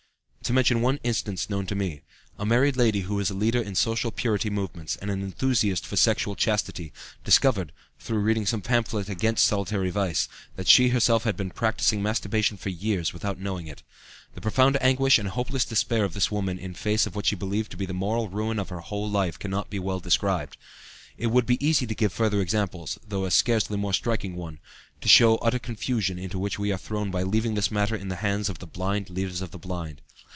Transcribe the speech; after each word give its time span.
To 0.51 0.53
mention 0.53 0.81
one 0.81 0.99
instance 1.01 1.49
known 1.49 1.65
to 1.67 1.75
me: 1.75 2.01
a 2.37 2.45
married 2.45 2.75
lady 2.75 3.01
who 3.01 3.17
is 3.21 3.29
a 3.29 3.33
leader 3.33 3.61
in 3.61 3.73
social 3.73 4.11
purity 4.11 4.49
movements 4.49 4.97
and 4.97 5.09
an 5.09 5.21
enthusiast 5.23 5.85
for 5.87 5.95
sexual 5.95 6.35
chastity, 6.35 6.91
discovered, 7.23 7.71
through 7.99 8.19
reading 8.19 8.45
some 8.45 8.59
pamphlet 8.61 9.07
against 9.07 9.45
solitary 9.47 9.89
vice, 9.91 10.27
that 10.57 10.67
she 10.67 10.89
had 10.89 10.91
herself 10.91 11.23
been 11.37 11.51
practicing 11.51 12.03
masturbation 12.03 12.57
for 12.57 12.67
years 12.67 13.13
without 13.13 13.39
knowing 13.39 13.65
it. 13.67 13.81
The 14.33 14.41
profound 14.41 14.77
anguish 14.81 15.17
and 15.17 15.29
hopeless 15.29 15.63
despair 15.63 16.03
of 16.03 16.11
this 16.13 16.29
woman 16.31 16.59
in 16.59 16.73
face 16.73 17.07
of 17.07 17.15
what 17.15 17.27
she 17.27 17.35
believed 17.37 17.71
to 17.71 17.77
be 17.77 17.85
the 17.85 17.93
moral 17.93 18.27
ruin 18.27 18.59
of 18.59 18.67
her 18.67 18.81
whole 18.81 19.09
life 19.09 19.39
cannot 19.39 19.73
well 19.73 20.01
be 20.01 20.03
described. 20.03 20.57
It 21.17 21.27
would 21.27 21.45
be 21.45 21.65
easy 21.65 21.87
to 21.87 21.95
give 21.95 22.11
further 22.11 22.41
examples, 22.41 22.99
though 23.07 23.29
scarcely 23.29 23.75
a 23.75 23.77
more 23.77 23.93
striking 23.93 24.35
one, 24.35 24.59
to 24.99 25.07
show 25.07 25.37
the 25.37 25.43
utter 25.43 25.59
confusion 25.59 26.19
into 26.19 26.37
which 26.37 26.59
we 26.59 26.73
are 26.73 26.77
thrown 26.77 27.09
by 27.09 27.23
leaving 27.23 27.53
this 27.53 27.71
matter 27.71 27.95
in 27.95 28.09
the 28.09 28.17
hands 28.17 28.49
of 28.49 28.59
blind 28.73 29.09
leaders 29.09 29.39
of 29.41 29.51
the 29.51 29.57
blind. 29.59 30.01